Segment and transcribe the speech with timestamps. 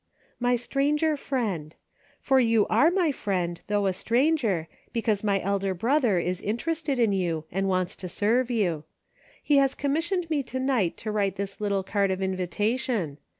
[0.39, 1.75] My stranger Friend:
[2.19, 7.13] For you are my friend, though a stranger, because my Elder Brother is interested in
[7.13, 8.83] you, and wants to serve you.
[9.43, 13.19] He has commissioned me to night to write this little card of invitation.